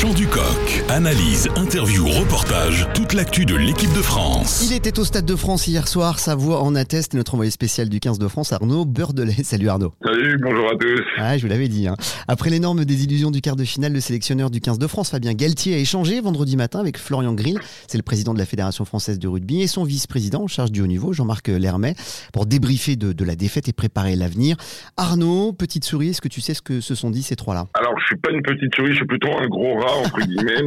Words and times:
chant 0.00 0.14
du 0.14 0.26
coq. 0.26 0.84
Analyse, 0.88 1.48
interview, 1.56 2.06
reportage, 2.06 2.86
toute 2.94 3.12
l'actu 3.12 3.44
de 3.44 3.54
l'équipe 3.54 3.92
de 3.92 4.00
France. 4.00 4.66
Il 4.70 4.74
était 4.74 4.98
au 4.98 5.04
Stade 5.04 5.26
de 5.26 5.36
France 5.36 5.66
hier 5.66 5.86
soir, 5.88 6.18
sa 6.18 6.34
voix 6.34 6.62
en 6.62 6.74
atteste, 6.74 7.12
notre 7.12 7.34
envoyé 7.34 7.50
spécial 7.50 7.90
du 7.90 8.00
15 8.00 8.18
de 8.18 8.26
France, 8.26 8.52
Arnaud 8.54 8.86
Beurdelet. 8.86 9.42
Salut 9.44 9.68
Arnaud. 9.68 9.92
Salut, 10.02 10.38
bonjour 10.42 10.68
à 10.68 10.76
tous. 10.78 11.02
Ah, 11.18 11.36
je 11.36 11.42
vous 11.42 11.48
l'avais 11.48 11.68
dit. 11.68 11.86
hein. 11.86 11.96
Après 12.28 12.48
l'énorme 12.48 12.84
désillusion 12.86 13.30
du 13.30 13.42
quart 13.42 13.56
de 13.56 13.64
finale, 13.64 13.92
le 13.92 14.00
sélectionneur 14.00 14.50
du 14.50 14.60
15 14.60 14.78
de 14.78 14.86
France, 14.86 15.10
Fabien 15.10 15.34
Galtier, 15.34 15.74
a 15.74 15.78
échangé 15.78 16.20
vendredi 16.22 16.56
matin 16.56 16.80
avec 16.80 16.96
Florian 16.96 17.34
Grill, 17.34 17.58
c'est 17.86 17.98
le 17.98 18.02
président 18.02 18.32
de 18.32 18.38
la 18.38 18.46
Fédération 18.46 18.86
française 18.86 19.18
de 19.18 19.28
rugby, 19.28 19.60
et 19.60 19.66
son 19.66 19.84
vice-président 19.84 20.42
en 20.44 20.48
charge 20.48 20.72
du 20.72 20.80
haut 20.80 20.86
niveau, 20.86 21.12
Jean-Marc 21.12 21.48
Lermet, 21.48 21.94
pour 22.32 22.46
débriefer 22.46 22.96
de, 22.96 23.12
de 23.12 23.24
la 23.26 23.36
défaite 23.36 23.68
et 23.68 23.74
préparer 23.74 24.16
l'avenir. 24.16 24.56
Arnaud, 24.96 25.52
petite 25.52 25.84
souris, 25.84 26.10
est-ce 26.10 26.22
que 26.22 26.28
tu 26.28 26.40
sais 26.40 26.54
ce 26.54 26.62
que 26.62 26.80
se 26.80 26.94
sont 26.94 27.10
dit 27.10 27.22
ces 27.22 27.36
trois-là? 27.36 27.66
Alors, 27.74 27.92
je 28.00 28.06
suis 28.06 28.16
pas 28.16 28.30
une 28.30 28.42
petite 28.42 28.74
souris, 28.74 28.92
je 28.92 28.96
suis 28.96 29.06
plutôt 29.06 29.28
un 29.38 29.46
gros 29.46 29.74
rat, 29.78 29.89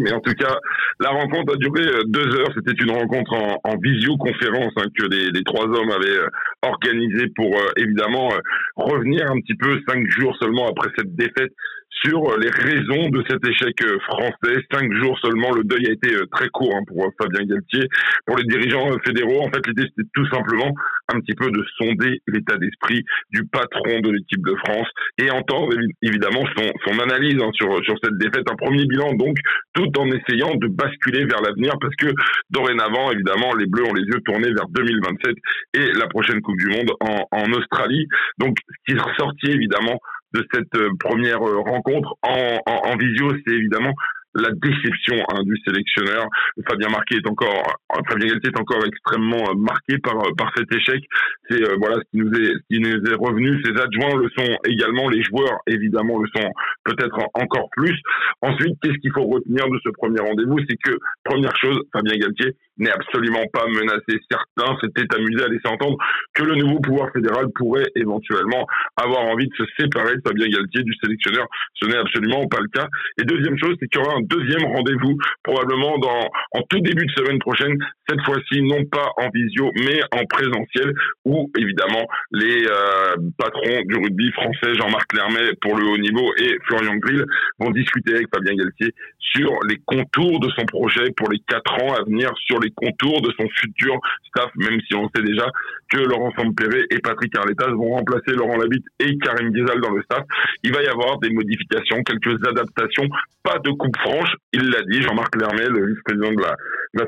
mais 0.00 0.12
en 0.12 0.20
tout 0.20 0.34
cas, 0.34 0.56
la 1.00 1.10
rencontre 1.10 1.54
a 1.54 1.56
duré 1.56 1.82
euh, 1.82 2.02
deux 2.06 2.36
heures. 2.36 2.52
C'était 2.54 2.80
une 2.82 2.90
rencontre 2.90 3.32
en, 3.34 3.60
en 3.64 3.76
visioconférence 3.78 4.72
hein, 4.76 4.86
que 4.96 5.06
les, 5.06 5.44
trois 5.44 5.64
hommes 5.64 5.90
avaient 5.90 6.18
euh, 6.18 6.28
organisée 6.62 7.28
pour, 7.34 7.56
euh, 7.56 7.68
évidemment, 7.76 8.30
revenir 8.76 9.30
un 9.30 9.40
petit 9.40 9.54
peu 9.54 9.80
cinq 9.88 10.08
jours 10.10 10.36
seulement 10.40 10.68
après 10.68 10.90
cette 10.96 11.14
défaite 11.14 11.52
sur 12.00 12.18
euh, 12.30 12.38
les 12.40 12.50
raisons 12.50 13.08
de 13.10 13.22
cet 13.28 13.46
échec 13.46 13.74
euh, 13.84 13.98
français. 14.00 14.64
Cinq 14.72 14.92
jours 14.94 15.18
seulement, 15.20 15.52
le 15.52 15.64
deuil 15.64 15.86
a 15.88 15.92
été 15.92 16.14
euh, 16.14 16.26
très 16.32 16.48
court 16.48 16.74
hein, 16.74 16.82
pour 16.86 17.06
Fabien 17.20 17.44
Galtier. 17.44 17.86
Pour 18.26 18.36
les 18.38 18.44
dirigeants 18.44 18.88
fédéraux, 19.04 19.42
en 19.42 19.50
fait, 19.50 19.66
l'idée 19.66 19.84
c'était 19.90 20.08
tout 20.14 20.26
simplement 20.28 20.72
un 21.12 21.20
petit 21.20 21.34
peu 21.34 21.50
de 21.50 21.62
sonder 21.78 22.20
l'état 22.28 22.56
d'esprit 22.56 23.02
du 23.30 23.44
patron 23.46 24.00
de 24.00 24.10
l'équipe 24.10 24.44
de 24.44 24.54
France 24.64 24.88
et 25.18 25.30
entendre 25.30 25.72
évi- 25.74 25.92
évidemment 26.02 26.44
son, 26.56 26.64
son 26.86 26.98
analyse 27.00 27.36
hein, 27.42 27.50
sur, 27.52 27.84
sur 27.84 27.94
cette 28.02 28.16
défaite. 28.18 28.50
Un 28.50 28.56
premier 28.56 28.86
bilan 28.86 29.12
donc, 29.14 29.36
tout 29.74 29.90
en 29.98 30.06
essayant 30.10 30.54
de 30.56 30.68
basculer 30.68 31.24
vers 31.24 31.42
l'avenir 31.42 31.74
parce 31.80 31.94
que 31.96 32.08
dorénavant, 32.50 33.12
évidemment, 33.12 33.54
les 33.54 33.66
Bleus 33.66 33.84
ont 33.84 33.94
les 33.94 34.04
yeux 34.04 34.20
tournés 34.24 34.52
vers 34.52 34.68
2027 34.68 35.36
et 35.74 35.92
la 35.98 36.06
prochaine 36.08 36.40
Coupe 36.40 36.58
du 36.58 36.68
Monde 36.68 36.90
en, 37.00 37.26
en 37.30 37.52
Australie. 37.52 38.06
Donc, 38.38 38.56
ce 38.68 38.92
qui 38.92 38.98
est 38.98 39.00
ressorti 39.00 39.50
évidemment 39.50 39.98
de 40.34 40.46
cette 40.52 40.74
euh, 40.76 40.88
première 41.00 41.42
euh, 41.42 41.60
rencontre 41.60 42.14
en, 42.22 42.58
en, 42.66 42.92
en 42.92 42.96
visio, 42.96 43.30
c'est 43.46 43.54
évidemment 43.54 43.92
la 44.34 44.48
déception 44.62 45.16
hein, 45.28 45.42
du 45.44 45.54
sélectionneur. 45.62 46.24
Fabien 46.66 46.88
Marquet 46.88 47.16
est 47.16 47.28
encore, 47.28 47.68
euh, 47.94 48.00
Fabien 48.08 48.28
Galtier 48.28 48.48
est 48.48 48.58
encore 48.58 48.82
extrêmement 48.86 49.44
marqué 49.58 49.98
par 49.98 50.14
par 50.38 50.50
cet 50.56 50.72
échec. 50.72 51.04
C'est 51.50 51.62
euh, 51.62 51.76
voilà 51.78 51.96
ce 51.96 52.08
qui 52.10 52.16
nous 52.16 52.32
est 52.32 52.54
ce 52.54 52.62
qui 52.70 52.80
nous 52.80 52.96
est 53.12 53.14
revenu. 53.14 53.62
Ses 53.62 53.72
adjoints 53.78 54.16
le 54.16 54.30
sont 54.30 54.56
également, 54.66 55.10
les 55.10 55.22
joueurs 55.22 55.58
évidemment 55.66 56.18
le 56.18 56.28
sont 56.34 56.48
peut-être 56.84 57.18
en- 57.18 57.42
encore 57.42 57.68
plus. 57.76 57.94
Ensuite, 58.40 58.74
qu'est-ce 58.80 58.96
qu'il 59.02 59.12
faut 59.12 59.26
retenir 59.26 59.68
de 59.68 59.78
ce 59.84 59.90
premier 59.90 60.20
rendez-vous? 60.20 60.58
C'est 60.66 60.78
que 60.82 60.96
première 61.24 61.54
chose, 61.58 61.78
Fabien 61.92 62.16
Galtier 62.16 62.56
n'est 62.78 62.90
absolument 62.90 63.44
pas 63.52 63.66
menacé. 63.66 64.18
Certains 64.30 64.76
s'étaient 64.80 65.14
amusés 65.16 65.44
à 65.44 65.48
laisser 65.48 65.66
entendre 65.66 65.96
que 66.34 66.42
le 66.42 66.56
nouveau 66.56 66.80
pouvoir 66.80 67.12
fédéral 67.12 67.46
pourrait 67.54 67.86
éventuellement 67.96 68.66
avoir 68.96 69.22
envie 69.22 69.46
de 69.46 69.54
se 69.56 69.64
séparer 69.78 70.16
de 70.16 70.22
Fabien 70.26 70.48
Galtier, 70.48 70.82
du 70.82 70.94
sélectionneur. 71.02 71.46
Ce 71.74 71.86
n'est 71.86 71.98
absolument 71.98 72.46
pas 72.48 72.60
le 72.60 72.68
cas. 72.68 72.88
Et 73.20 73.24
deuxième 73.24 73.58
chose, 73.58 73.76
c'est 73.80 73.88
qu'il 73.88 74.00
y 74.00 74.04
aura 74.04 74.16
un 74.16 74.22
deuxième 74.22 74.64
rendez-vous, 74.64 75.16
probablement 75.42 75.98
dans, 75.98 76.28
en 76.52 76.62
tout 76.68 76.80
début 76.80 77.06
de 77.06 77.12
semaine 77.12 77.38
prochaine, 77.38 77.76
cette 78.08 78.20
fois-ci 78.22 78.62
non 78.62 78.84
pas 78.86 79.10
en 79.18 79.28
visio, 79.34 79.70
mais 79.84 80.00
en 80.12 80.24
présentiel, 80.24 80.92
où 81.24 81.50
évidemment 81.58 82.06
les 82.32 82.64
euh, 82.66 83.16
patrons 83.38 83.82
du 83.86 83.96
rugby 83.96 84.30
français, 84.32 84.74
Jean-Marc 84.74 85.12
Lermet 85.12 85.52
pour 85.60 85.76
le 85.76 85.86
haut 85.86 85.98
niveau 85.98 86.32
et 86.38 86.56
Florian 86.66 86.96
Grill, 86.96 87.24
vont 87.58 87.70
discuter 87.70 88.14
avec 88.14 88.28
Fabien 88.34 88.54
Galtier 88.54 88.92
sur 89.18 89.50
les 89.68 89.78
contours 89.86 90.40
de 90.40 90.50
son 90.50 90.64
projet 90.66 91.10
pour 91.16 91.30
les 91.30 91.38
quatre 91.48 91.72
ans 91.82 91.94
à 91.94 92.02
venir, 92.04 92.30
sur 92.46 92.60
les 92.62 92.70
contours 92.70 93.20
de 93.22 93.32
son 93.38 93.48
futur 93.60 93.98
staff, 94.28 94.50
même 94.56 94.80
si 94.86 94.94
on 94.94 95.08
sait 95.14 95.22
déjà 95.22 95.46
que 95.90 95.98
Laurent 95.98 96.32
Sampéré 96.36 96.84
et 96.90 96.98
Patrick 96.98 97.36
Arletas 97.36 97.70
vont 97.70 97.90
remplacer 97.90 98.32
Laurent 98.34 98.56
Labitte 98.56 98.86
et 99.00 99.18
Karim 99.18 99.50
Ghezal 99.50 99.80
dans 99.80 99.90
le 99.90 100.02
staff. 100.02 100.24
Il 100.62 100.72
va 100.72 100.82
y 100.82 100.86
avoir 100.86 101.18
des 101.18 101.30
modifications, 101.30 102.02
quelques 102.02 102.46
adaptations, 102.46 103.08
pas 103.42 103.58
de 103.58 103.70
coupe 103.72 103.96
franche, 103.98 104.32
il 104.52 104.70
l'a 104.70 104.82
dit, 104.82 105.02
Jean-Marc 105.02 105.34
Lermet, 105.36 105.68
le 105.68 105.86
vice-président 105.88 106.32
de 106.32 106.42
la, 106.42 106.56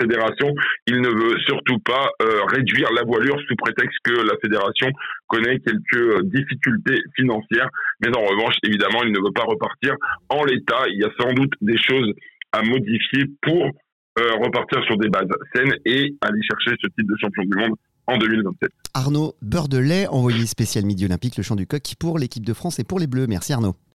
fédération, 0.00 0.54
il 0.86 1.00
ne 1.00 1.08
veut 1.08 1.38
surtout 1.46 1.78
pas 1.80 2.10
euh, 2.22 2.44
réduire 2.46 2.88
la 2.94 3.02
voilure 3.02 3.40
sous 3.48 3.56
prétexte 3.56 3.98
que 4.04 4.12
la 4.12 4.36
fédération 4.40 4.88
connaît 5.26 5.58
quelques 5.58 5.94
euh, 5.94 6.20
difficultés 6.22 7.02
financières, 7.16 7.68
mais 8.00 8.16
en 8.16 8.22
revanche, 8.22 8.54
évidemment, 8.62 9.02
il 9.04 9.12
ne 9.12 9.18
veut 9.18 9.32
pas 9.34 9.44
repartir 9.44 9.94
en 10.28 10.44
l'état. 10.44 10.84
Il 10.88 11.00
y 11.00 11.04
a 11.04 11.10
sans 11.18 11.32
doute 11.32 11.52
des 11.60 11.78
choses 11.78 12.12
à 12.52 12.62
modifier 12.62 13.24
pour 13.42 13.70
repartir 14.16 14.82
sur 14.84 14.96
des 14.98 15.08
bases 15.08 15.28
saines 15.54 15.74
et 15.84 16.14
aller 16.20 16.42
chercher 16.42 16.76
ce 16.80 16.88
titre 16.88 17.08
de 17.08 17.16
champion 17.20 17.42
du 17.44 17.56
monde 17.56 17.76
en 18.06 18.18
2027. 18.18 18.70
Arnaud 18.94 19.34
Beurdelet, 19.42 20.06
envoyé 20.08 20.46
spécial 20.46 20.84
Midi 20.84 21.04
Olympique, 21.04 21.36
le 21.36 21.42
chant 21.42 21.56
du 21.56 21.66
coq 21.66 21.94
pour 21.98 22.18
l'équipe 22.18 22.44
de 22.44 22.54
France 22.54 22.78
et 22.78 22.84
pour 22.84 22.98
les 22.98 23.06
Bleus. 23.06 23.26
Merci 23.26 23.52
Arnaud. 23.52 23.76